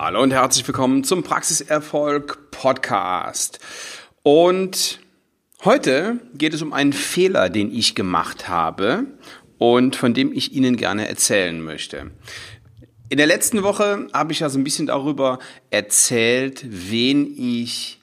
[0.00, 3.58] Hallo und herzlich willkommen zum Praxiserfolg Podcast.
[4.22, 5.00] Und
[5.64, 9.06] heute geht es um einen Fehler, den ich gemacht habe
[9.58, 12.12] und von dem ich Ihnen gerne erzählen möchte.
[13.08, 15.40] In der letzten Woche habe ich ja so ein bisschen darüber
[15.70, 17.98] erzählt, wen ich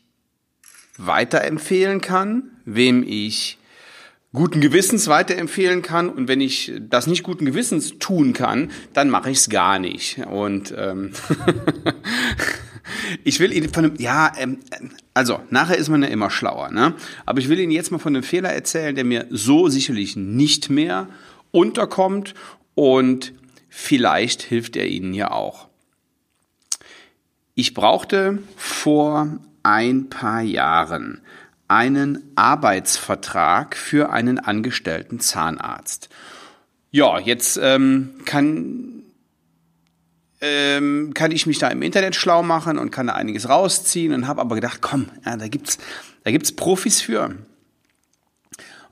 [0.98, 3.58] weiterempfehlen kann, wem ich
[4.36, 9.32] guten Gewissens weiterempfehlen kann und wenn ich das nicht guten Gewissens tun kann, dann mache
[9.32, 10.20] ich es gar nicht.
[10.30, 11.12] Und ähm,
[13.24, 14.60] ich will Ihnen von einem, ja, ähm,
[15.14, 16.94] also nachher ist man ja immer schlauer, ne?
[17.26, 20.70] Aber ich will Ihnen jetzt mal von einem Fehler erzählen, der mir so sicherlich nicht
[20.70, 21.08] mehr
[21.52, 22.34] unterkommt
[22.76, 23.34] und
[23.70, 25.68] vielleicht hilft er Ihnen ja auch.
[27.56, 31.22] Ich brauchte vor ein paar Jahren
[31.68, 36.10] einen Arbeitsvertrag für einen angestellten Zahnarzt.
[36.92, 39.04] Ja, jetzt ähm, kann,
[40.42, 44.28] ähm, kann ich mich da im Internet schlau machen und kann da einiges rausziehen und
[44.28, 45.78] habe aber gedacht, komm, ja, da gibt's
[46.26, 47.36] da gibt's Profis für.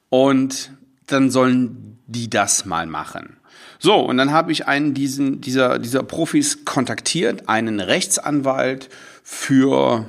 [0.09, 0.71] Und
[1.07, 3.37] dann sollen die das mal machen.
[3.79, 8.89] So, und dann habe ich einen diesen, dieser, dieser Profis kontaktiert, einen Rechtsanwalt
[9.23, 10.05] für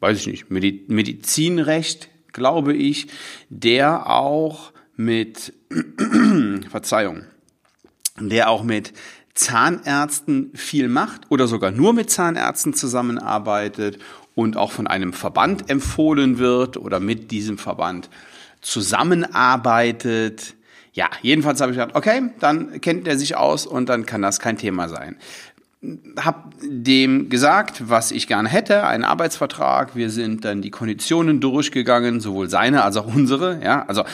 [0.00, 3.08] weiß ich nicht, Medizinrecht, glaube ich,
[3.48, 5.52] der auch mit,
[6.70, 7.24] Verzeihung,
[8.18, 8.92] der auch mit
[9.34, 13.98] Zahnärzten viel macht oder sogar nur mit Zahnärzten zusammenarbeitet
[14.34, 18.10] und auch von einem Verband empfohlen wird oder mit diesem Verband
[18.60, 20.54] zusammenarbeitet.
[20.92, 24.40] Ja, jedenfalls habe ich gedacht, okay, dann kennt er sich aus und dann kann das
[24.40, 25.16] kein Thema sein
[26.18, 29.94] habe dem gesagt, was ich gerne hätte, einen Arbeitsvertrag.
[29.94, 33.62] Wir sind dann die Konditionen durchgegangen, sowohl seine als auch unsere.
[33.62, 34.04] Ja, also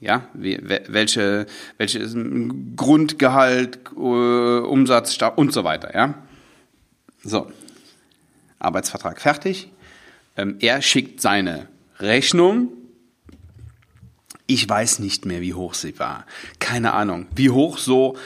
[0.00, 1.46] ja, welche
[1.76, 2.16] welches
[2.74, 5.94] Grundgehalt, äh, Umsatz und so weiter.
[5.94, 6.14] Ja,
[7.22, 7.50] so
[8.58, 9.70] Arbeitsvertrag fertig.
[10.36, 11.68] Ähm, er schickt seine
[11.98, 12.68] Rechnung
[14.50, 16.26] ich weiß nicht mehr, wie hoch sie war.
[16.58, 18.16] Keine Ahnung, wie hoch so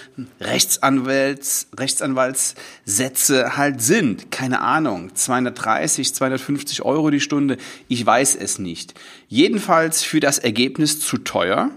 [0.40, 4.30] Rechtsanwalts, Rechtsanwaltssätze halt sind.
[4.30, 5.14] Keine Ahnung.
[5.14, 7.58] 230, 250 Euro die Stunde.
[7.88, 8.94] Ich weiß es nicht.
[9.28, 11.70] Jedenfalls für das Ergebnis zu teuer,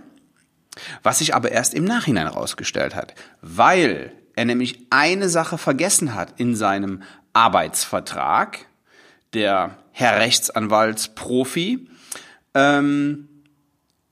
[1.04, 3.16] was sich aber erst im Nachhinein herausgestellt hat.
[3.42, 7.04] Weil er nämlich eine Sache vergessen hat in seinem
[7.34, 8.60] Arbeitsvertrag,
[9.34, 11.90] der Herr Rechtsanwaltsprofi,
[12.54, 13.28] ähm,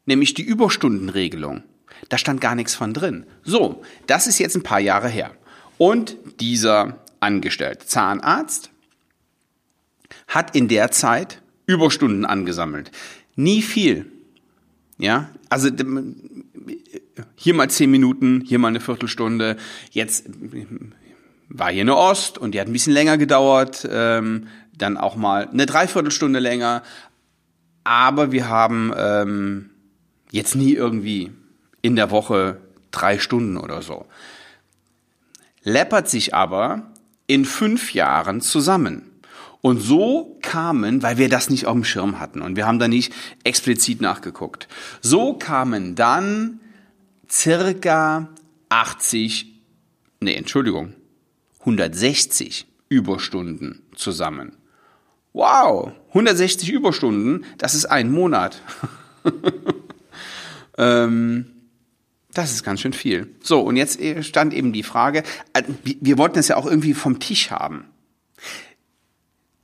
[0.05, 1.63] nämlich die Überstundenregelung.
[2.09, 3.25] Da stand gar nichts von drin.
[3.43, 5.31] So, das ist jetzt ein paar Jahre her.
[5.77, 8.69] Und dieser angestellte Zahnarzt
[10.27, 12.91] hat in der Zeit Überstunden angesammelt.
[13.35, 14.11] Nie viel.
[14.97, 15.69] Ja, also
[17.35, 19.57] hier mal zehn Minuten, hier mal eine Viertelstunde.
[19.91, 20.29] Jetzt
[21.49, 25.47] war hier eine Ost und die hat ein bisschen länger gedauert, ähm, dann auch mal
[25.47, 26.83] eine Dreiviertelstunde länger.
[27.83, 29.69] Aber wir haben ähm,
[30.35, 31.31] Jetzt nie irgendwie
[31.81, 32.59] in der Woche
[32.91, 34.05] drei Stunden oder so.
[35.63, 36.91] Läppert sich aber
[37.25, 39.03] in fünf Jahren zusammen.
[39.61, 42.89] Und so kamen, weil wir das nicht auf dem Schirm hatten und wir haben da
[42.89, 43.13] nicht
[43.45, 44.67] explizit nachgeguckt,
[44.99, 46.59] so kamen dann
[47.29, 48.27] circa
[48.67, 49.53] 80,
[50.19, 50.95] nee, Entschuldigung,
[51.61, 54.57] 160 Überstunden zusammen.
[55.31, 58.61] Wow, 160 Überstunden, das ist ein Monat.
[60.77, 61.45] Ähm,
[62.33, 63.29] das ist ganz schön viel.
[63.41, 66.93] So, und jetzt äh, stand eben die Frage, äh, wir wollten es ja auch irgendwie
[66.93, 67.85] vom Tisch haben.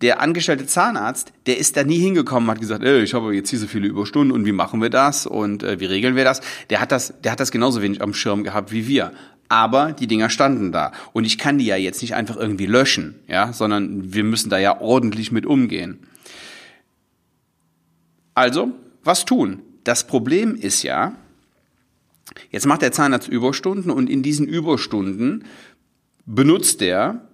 [0.01, 3.59] Der angestellte Zahnarzt, der ist da nie hingekommen, hat gesagt, ey, ich habe jetzt hier
[3.59, 6.41] so viele Überstunden und wie machen wir das und äh, wie regeln wir das?
[6.69, 9.11] Der hat das, der hat das genauso wenig am Schirm gehabt wie wir.
[9.47, 13.19] Aber die Dinger standen da und ich kann die ja jetzt nicht einfach irgendwie löschen,
[13.27, 15.99] ja, sondern wir müssen da ja ordentlich mit umgehen.
[18.33, 18.71] Also,
[19.03, 19.61] was tun?
[19.83, 21.15] Das Problem ist ja,
[22.49, 25.45] jetzt macht der Zahnarzt Überstunden und in diesen Überstunden
[26.25, 27.27] benutzt er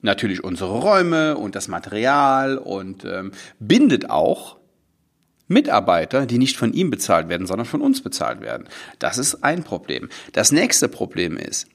[0.00, 4.58] natürlich unsere Räume und das Material und ähm, bindet auch
[5.48, 8.68] Mitarbeiter, die nicht von ihm bezahlt werden, sondern von uns bezahlt werden.
[8.98, 10.08] Das ist ein Problem.
[10.32, 11.68] Das nächste Problem ist,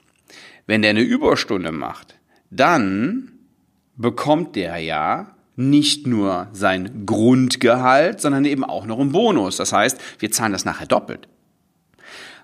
[0.65, 2.15] wenn der eine Überstunde macht,
[2.49, 3.31] dann
[3.95, 9.57] bekommt der ja nicht nur sein Grundgehalt, sondern eben auch noch einen Bonus.
[9.57, 11.27] Das heißt, wir zahlen das nachher doppelt.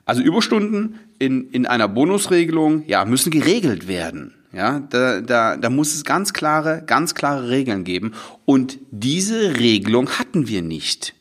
[0.06, 4.34] Also Überstunden in, in einer Bonusregelung, ja, müssen geregelt werden.
[4.52, 8.14] Ja, da, da, da muss es ganz klare, ganz klare Regeln geben.
[8.46, 11.16] Und diese Regelung hatten wir nicht.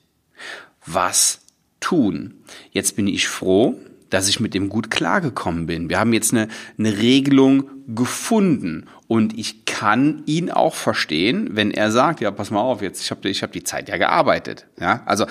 [0.85, 1.41] Was
[1.81, 2.35] tun?
[2.73, 3.79] Jetzt bin ich froh,
[4.11, 5.89] dass ich mit dem gut klargekommen bin.
[5.89, 6.49] Wir haben jetzt eine,
[6.79, 12.61] eine Regelung gefunden und ich kann ihn auch verstehen, wenn er sagt, ja, pass mal
[12.61, 14.69] auf, jetzt ich habe ich hab die Zeit ja gearbeitet.
[14.79, 15.26] Ja, also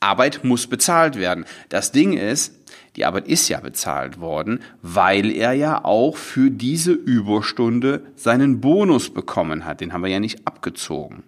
[0.00, 1.44] Arbeit muss bezahlt werden.
[1.68, 2.54] Das Ding ist,
[2.96, 9.12] die Arbeit ist ja bezahlt worden, weil er ja auch für diese Überstunde seinen Bonus
[9.12, 9.82] bekommen hat.
[9.82, 11.22] Den haben wir ja nicht abgezogen.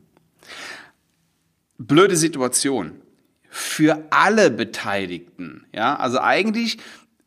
[1.77, 2.93] Blöde Situation.
[3.51, 5.67] Für alle Beteiligten.
[5.75, 6.79] Ja, also eigentlich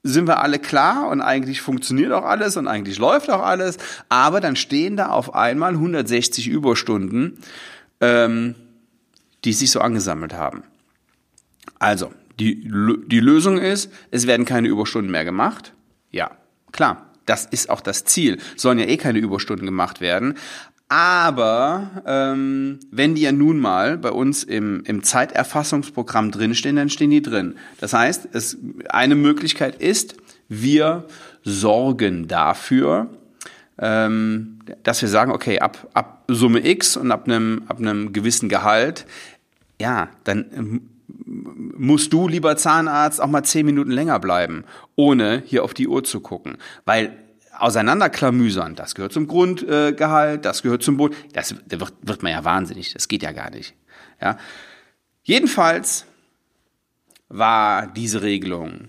[0.07, 3.77] sind wir alle klar und eigentlich funktioniert auch alles und eigentlich läuft auch alles,
[4.09, 7.37] aber dann stehen da auf einmal 160 Überstunden,
[8.01, 8.55] ähm,
[9.43, 10.63] die sich so angesammelt haben.
[11.79, 12.69] Also, die,
[13.07, 15.73] die Lösung ist, es werden keine Überstunden mehr gemacht.
[16.11, 16.31] Ja,
[16.71, 17.03] klar.
[17.27, 18.37] Das ist auch das Ziel.
[18.55, 20.35] Sollen ja eh keine Überstunden gemacht werden.
[20.89, 27.09] Aber ähm, wenn die ja nun mal bei uns im, im Zeiterfassungsprogramm drinstehen, dann stehen
[27.11, 27.55] die drin.
[27.79, 28.57] Das heißt, es,
[28.89, 30.15] eine Möglichkeit ist,
[30.47, 31.05] wir
[31.43, 33.09] sorgen dafür,
[33.79, 38.47] ähm, dass wir sagen, okay, ab, ab Summe X und ab einem, ab einem gewissen
[38.47, 39.05] Gehalt,
[39.79, 40.89] ja, dann ähm,
[41.25, 44.63] musst du, lieber Zahnarzt, auch mal zehn Minuten länger bleiben,
[44.95, 46.57] ohne hier auf die Uhr zu gucken.
[46.85, 47.11] Weil
[47.59, 52.93] auseinanderklamüsern, das gehört zum Grundgehalt, das gehört zum Boot, das wird, wird man ja wahnsinnig,
[52.93, 53.73] das geht ja gar nicht.
[54.21, 54.37] Ja.
[55.23, 56.05] Jedenfalls
[57.29, 58.87] war diese Regelung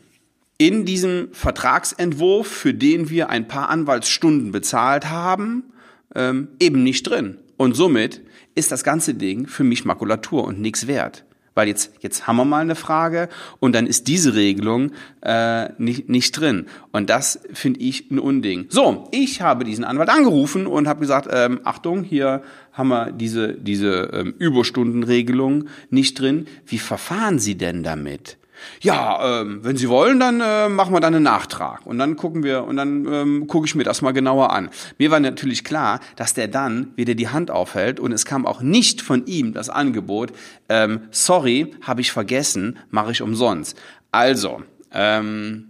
[0.58, 5.72] in diesem Vertragsentwurf, für den wir ein paar Anwaltsstunden bezahlt haben,
[6.14, 7.38] ähm, eben nicht drin.
[7.56, 8.22] Und somit
[8.54, 11.24] ist das ganze Ding für mich Makulatur und nichts wert
[11.58, 13.28] weil jetzt, jetzt haben wir mal eine Frage
[13.58, 16.66] und dann ist diese Regelung äh, nicht, nicht drin.
[16.92, 18.66] Und das finde ich ein Unding.
[18.68, 23.54] So, ich habe diesen Anwalt angerufen und habe gesagt, ähm, Achtung, hier haben wir diese,
[23.54, 26.46] diese ähm, Überstundenregelung nicht drin.
[26.64, 28.37] Wie verfahren Sie denn damit?
[28.80, 32.42] Ja, ähm, wenn Sie wollen, dann äh, machen wir dann einen Nachtrag und dann gucken
[32.42, 34.70] wir und dann ähm, gucke ich mir das mal genauer an.
[34.98, 38.60] Mir war natürlich klar, dass der dann wieder die Hand aufhält und es kam auch
[38.60, 40.32] nicht von ihm das Angebot.
[40.68, 43.76] Ähm, sorry, habe ich vergessen, mache ich umsonst.
[44.12, 44.62] Also,
[44.92, 45.68] ähm,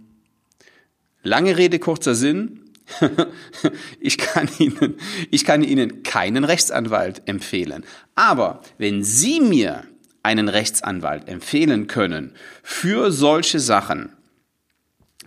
[1.23, 2.61] lange Rede kurzer Sinn.
[3.99, 4.95] ich kann Ihnen,
[5.29, 7.83] ich kann Ihnen keinen Rechtsanwalt empfehlen.
[8.15, 9.83] Aber wenn Sie mir
[10.23, 12.33] einen Rechtsanwalt empfehlen können
[12.63, 14.09] für solche Sachen,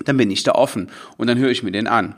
[0.04, 2.14] dann bin ich da offen und dann höre ich mir den an.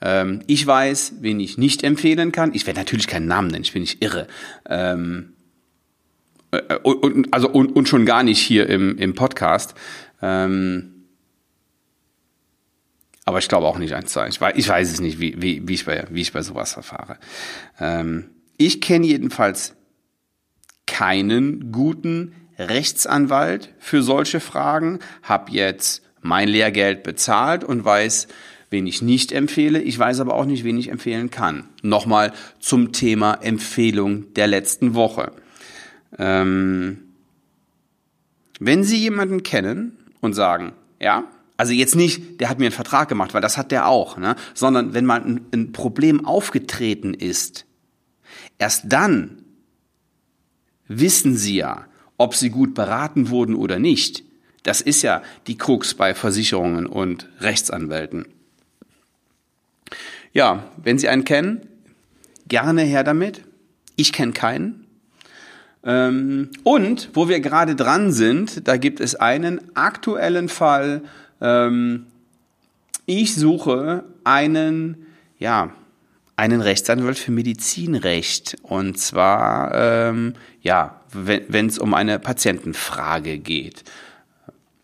[0.00, 2.54] Ähm, ich weiß, wen ich nicht empfehlen kann.
[2.54, 4.26] Ich werde natürlich keinen Namen nennen, ich bin nicht irre.
[4.68, 5.34] Ähm,
[6.50, 9.74] äh, und, also, und, und schon gar nicht hier im, im Podcast.
[10.22, 10.92] Ähm,
[13.24, 14.36] aber ich glaube auch nicht eins zu eins.
[14.36, 16.72] Ich weiß, ich weiß es nicht, wie, wie, wie, ich bei, wie ich bei sowas
[16.72, 17.18] verfahre.
[17.80, 19.74] Ähm, ich kenne jedenfalls
[20.86, 28.28] keinen guten Rechtsanwalt für solche Fragen, habe jetzt mein Lehrgeld bezahlt und weiß,
[28.70, 29.80] wen ich nicht empfehle.
[29.80, 31.68] Ich weiß aber auch nicht, wen ich empfehlen kann.
[31.82, 35.32] Nochmal zum Thema Empfehlung der letzten Woche.
[36.18, 36.98] Ähm,
[38.58, 41.24] wenn Sie jemanden kennen und sagen, ja,
[41.56, 44.36] also jetzt nicht, der hat mir einen Vertrag gemacht, weil das hat der auch, ne?
[44.54, 47.66] sondern wenn mal ein, ein Problem aufgetreten ist,
[48.58, 49.42] erst dann
[50.88, 51.86] wissen sie ja,
[52.16, 54.24] ob sie gut beraten wurden oder nicht.
[54.62, 58.26] Das ist ja die Krux bei Versicherungen und Rechtsanwälten.
[60.32, 61.66] Ja, wenn Sie einen kennen,
[62.48, 63.42] gerne her damit.
[63.94, 64.86] Ich kenne keinen.
[65.84, 71.02] Ähm, und wo wir gerade dran sind, da gibt es einen aktuellen Fall.
[71.40, 72.06] Ähm,
[73.06, 75.06] ich suche einen,
[75.38, 75.72] ja,
[76.36, 78.56] einen Rechtsanwalt für Medizinrecht.
[78.62, 83.84] Und zwar, ähm, ja, wenn es um eine Patientenfrage geht.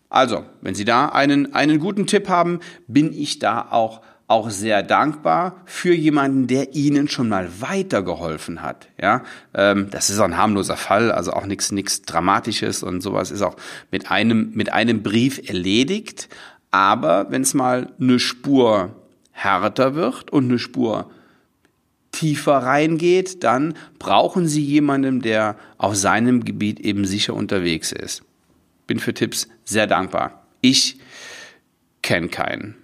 [0.09, 4.83] Also, wenn Sie da einen, einen guten Tipp haben, bin ich da auch, auch sehr
[4.83, 8.89] dankbar für jemanden, der Ihnen schon mal weitergeholfen hat.
[9.01, 13.31] Ja, ähm, das ist auch ein harmloser Fall, also auch nichts nichts Dramatisches und sowas
[13.31, 13.55] ist auch
[13.91, 16.29] mit einem, mit einem Brief erledigt.
[16.69, 18.95] Aber wenn es mal eine Spur
[19.31, 21.09] härter wird und eine Spur
[22.23, 28.23] tiefer reingeht, dann brauchen Sie jemanden, der auf seinem Gebiet eben sicher unterwegs ist.
[28.87, 30.45] Bin für Tipps sehr dankbar.
[30.61, 30.99] Ich
[32.01, 32.75] kenne keinen.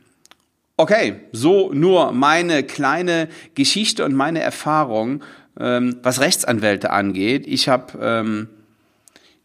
[0.75, 5.23] Okay, so nur meine kleine Geschichte und meine Erfahrung,
[5.57, 7.47] ähm, was Rechtsanwälte angeht.
[7.47, 8.49] Ich habe, ähm,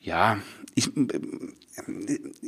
[0.00, 0.38] ja,
[0.74, 0.90] ich,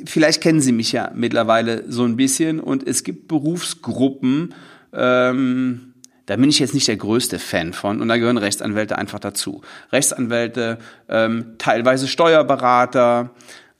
[0.04, 4.52] vielleicht kennen Sie mich ja mittlerweile so ein bisschen und es gibt Berufsgruppen,
[4.92, 5.92] ähm,
[6.26, 9.62] da bin ich jetzt nicht der größte Fan von und da gehören Rechtsanwälte einfach dazu.
[9.92, 10.78] Rechtsanwälte,
[11.08, 13.30] ähm, teilweise Steuerberater,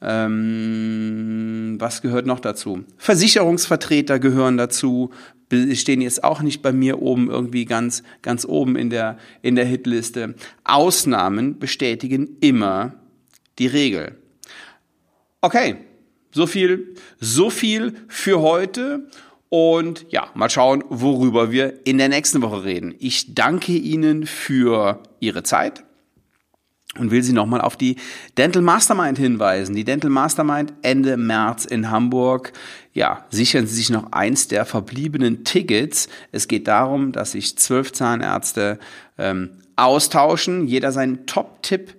[0.01, 2.85] ähm, was gehört noch dazu?
[2.99, 5.11] Versicherungsvertreter gehören dazu,
[5.73, 9.65] stehen jetzt auch nicht bei mir oben irgendwie ganz, ganz oben in der, in der
[9.65, 10.35] Hitliste.
[10.65, 12.95] Ausnahmen bestätigen immer
[13.59, 14.17] die Regel.
[15.41, 15.77] Okay,
[16.33, 19.09] so viel, so viel für heute.
[19.49, 22.95] Und ja, mal schauen, worüber wir in der nächsten Woche reden.
[22.99, 25.85] Ich danke Ihnen für Ihre Zeit
[26.99, 27.97] und will Sie nochmal auf die
[28.37, 29.75] Dental Mastermind hinweisen.
[29.75, 32.53] Die Dental Mastermind Ende März in Hamburg.
[32.93, 36.09] Ja, sichern Sie sich noch eins der verbliebenen Tickets.
[36.33, 38.79] Es geht darum, dass sich zwölf Zahnärzte
[39.19, 41.95] ähm, austauschen, jeder seinen Top-Tipp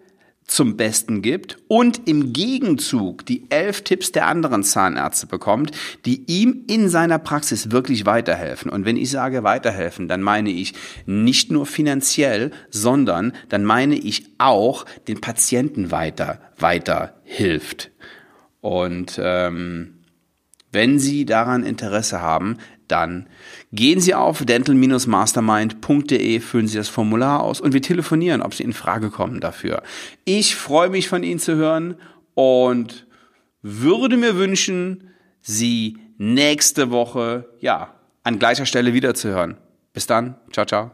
[0.47, 5.71] zum Besten gibt und im Gegenzug die elf Tipps der anderen Zahnärzte bekommt,
[6.05, 8.71] die ihm in seiner Praxis wirklich weiterhelfen.
[8.71, 10.73] Und wenn ich sage weiterhelfen, dann meine ich
[11.05, 17.91] nicht nur finanziell, sondern dann meine ich auch den Patienten weiter, weiterhilft.
[18.61, 19.96] Und ähm,
[20.77, 22.57] wenn Sie daran Interesse haben,
[22.87, 23.27] dann
[23.73, 28.73] gehen Sie auf dental-mastermind.de, füllen Sie das Formular aus und wir telefonieren, ob Sie in
[28.73, 29.81] Frage kommen dafür.
[30.23, 31.95] Ich freue mich von Ihnen zu hören
[32.35, 33.07] und
[33.63, 35.09] würde mir wünschen,
[35.41, 39.57] Sie nächste Woche, ja, an gleicher Stelle wiederzuhören.
[39.93, 40.35] Bis dann.
[40.51, 40.91] Ciao, ciao.